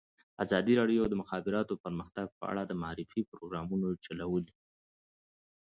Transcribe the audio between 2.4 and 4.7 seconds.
اړه د معارفې پروګرامونه چلولي.